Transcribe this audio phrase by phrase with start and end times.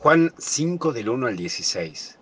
[0.00, 2.20] Juan 5 del 1 al 16.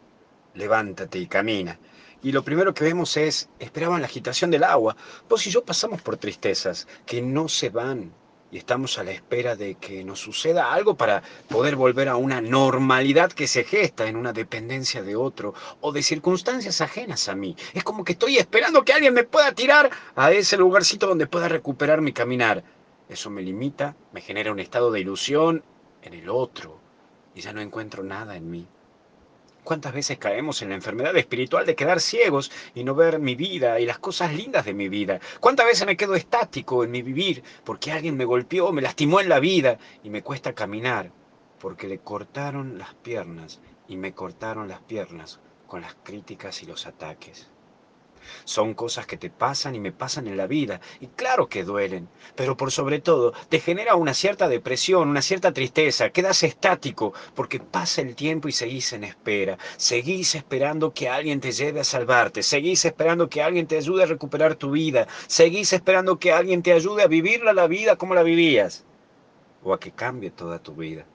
[0.54, 1.78] Levántate y camina.
[2.22, 4.96] Y lo primero que vemos es, esperaban la agitación del agua.
[5.28, 8.14] Vos y yo pasamos por tristezas que no se van
[8.50, 12.40] y estamos a la espera de que nos suceda algo para poder volver a una
[12.40, 15.52] normalidad que se gesta en una dependencia de otro
[15.82, 17.56] o de circunstancias ajenas a mí.
[17.74, 21.46] Es como que estoy esperando que alguien me pueda tirar a ese lugarcito donde pueda
[21.46, 22.64] recuperar mi caminar.
[23.10, 25.62] Eso me limita, me genera un estado de ilusión
[26.00, 26.85] en el otro
[27.36, 28.66] y ya no encuentro nada en mí.
[29.62, 33.78] ¿Cuántas veces caemos en la enfermedad espiritual de quedar ciegos y no ver mi vida
[33.78, 35.20] y las cosas lindas de mi vida?
[35.40, 39.28] ¿Cuántas veces me quedo estático en mi vivir porque alguien me golpeó, me lastimó en
[39.28, 41.10] la vida y me cuesta caminar
[41.58, 46.86] porque le cortaron las piernas y me cortaron las piernas con las críticas y los
[46.86, 47.50] ataques?
[48.44, 50.80] Son cosas que te pasan y me pasan en la vida.
[51.00, 52.08] Y claro que duelen.
[52.34, 56.10] Pero por sobre todo, te genera una cierta depresión, una cierta tristeza.
[56.10, 59.58] Quedas estático porque pasa el tiempo y seguís en espera.
[59.76, 62.42] Seguís esperando que alguien te lleve a salvarte.
[62.42, 65.06] Seguís esperando que alguien te ayude a recuperar tu vida.
[65.26, 68.84] Seguís esperando que alguien te ayude a vivirla la vida como la vivías.
[69.62, 71.06] O a que cambie toda tu vida.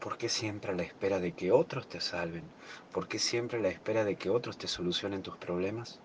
[0.00, 2.44] ¿Por qué siempre a la espera de que otros te salven?
[2.92, 5.98] ¿Por qué siempre a la espera de que otros te solucionen tus problemas?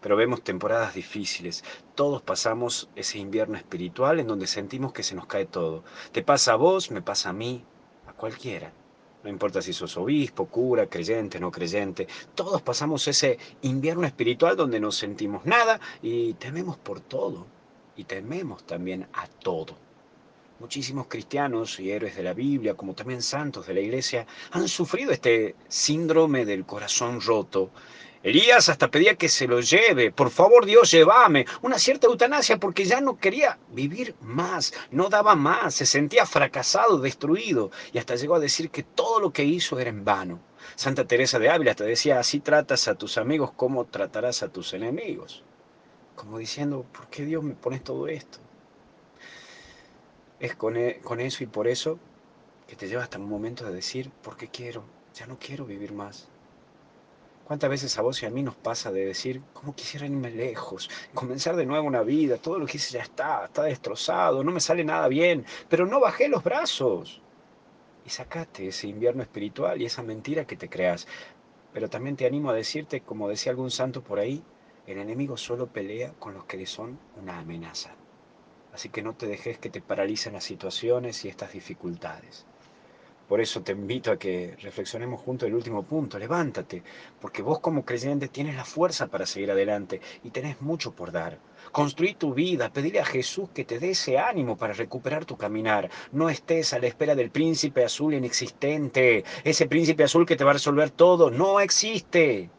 [0.00, 1.64] Pero vemos temporadas difíciles.
[1.96, 5.82] Todos pasamos ese invierno espiritual en donde sentimos que se nos cae todo.
[6.12, 7.64] Te pasa a vos, me pasa a mí,
[8.06, 8.72] a cualquiera.
[9.24, 12.06] No importa si sos obispo, cura, creyente, no creyente.
[12.36, 17.46] Todos pasamos ese invierno espiritual donde no sentimos nada y tememos por todo.
[17.96, 19.89] Y tememos también a todo.
[20.60, 25.10] Muchísimos cristianos y héroes de la Biblia, como también santos de la iglesia, han sufrido
[25.10, 27.70] este síndrome del corazón roto.
[28.22, 32.84] Elías hasta pedía que se lo lleve, por favor Dios, llévame, una cierta eutanasia porque
[32.84, 38.34] ya no quería vivir más, no daba más, se sentía fracasado, destruido y hasta llegó
[38.34, 40.40] a decir que todo lo que hizo era en vano.
[40.76, 44.74] Santa Teresa de Ávila hasta decía, así tratas a tus amigos como tratarás a tus
[44.74, 45.42] enemigos.
[46.14, 48.40] Como diciendo, ¿por qué Dios me pones todo esto?
[50.40, 51.98] Es con, e, con eso y por eso
[52.66, 54.84] que te lleva hasta un momento de decir, ¿por qué quiero?
[55.14, 56.28] Ya no quiero vivir más.
[57.44, 60.88] ¿Cuántas veces a vos y a mí nos pasa de decir, ¿cómo quisiera irme lejos?
[61.12, 64.60] Comenzar de nuevo una vida, todo lo que hice ya está, está destrozado, no me
[64.60, 67.20] sale nada bien, pero no bajé los brazos.
[68.06, 71.06] Y sacate ese invierno espiritual y esa mentira que te creas.
[71.72, 74.44] Pero también te animo a decirte, como decía algún santo por ahí,
[74.86, 77.96] el enemigo solo pelea con los que le son una amenaza.
[78.72, 82.46] Así que no te dejes que te paralicen las situaciones y estas dificultades.
[83.30, 86.18] Por eso te invito a que reflexionemos juntos el último punto.
[86.18, 86.82] Levántate,
[87.20, 91.38] porque vos como creyente tienes la fuerza para seguir adelante y tenés mucho por dar.
[91.70, 95.88] Construí tu vida, pedile a Jesús que te dé ese ánimo para recuperar tu caminar.
[96.10, 100.50] No estés a la espera del príncipe azul inexistente, ese príncipe azul que te va
[100.50, 101.30] a resolver todo.
[101.30, 102.50] No existe,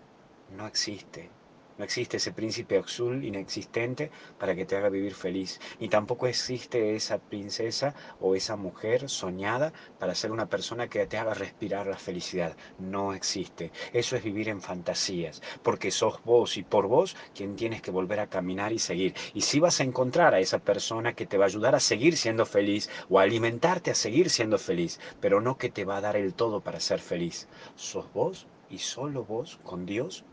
[0.55, 1.40] no existe.
[1.81, 5.59] No existe ese príncipe azul inexistente para que te haga vivir feliz.
[5.79, 11.17] Ni tampoco existe esa princesa o esa mujer soñada para ser una persona que te
[11.17, 12.55] haga respirar la felicidad.
[12.77, 13.71] No existe.
[13.93, 15.41] Eso es vivir en fantasías.
[15.63, 19.15] Porque sos vos y por vos quien tienes que volver a caminar y seguir.
[19.33, 22.15] Y si vas a encontrar a esa persona que te va a ayudar a seguir
[22.15, 24.99] siendo feliz o a alimentarte a seguir siendo feliz.
[25.19, 27.47] Pero no que te va a dar el todo para ser feliz.
[27.75, 30.23] Sos vos y solo vos con Dios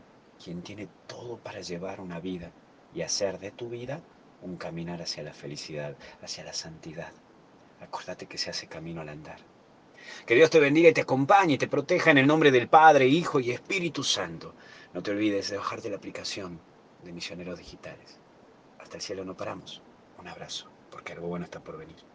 [0.43, 2.51] quien tiene todo para llevar una vida
[2.93, 4.01] y hacer de tu vida
[4.41, 7.11] un caminar hacia la felicidad, hacia la santidad.
[7.81, 9.39] Acordate que se hace camino al andar.
[10.25, 13.07] Que Dios te bendiga y te acompañe y te proteja en el nombre del Padre,
[13.07, 14.53] Hijo y Espíritu Santo.
[14.93, 16.59] No te olvides de bajarte la aplicación
[17.03, 18.19] de Misioneros Digitales.
[18.79, 19.81] Hasta el cielo no paramos.
[20.17, 22.09] Un abrazo, porque algo bueno está por venir.